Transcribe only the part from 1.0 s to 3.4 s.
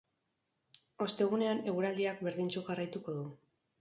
Ostegunean, eguraldiak berdintsu jarraituko du.